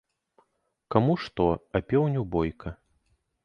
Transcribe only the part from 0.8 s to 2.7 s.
Каму што, а пеўню‒ бойка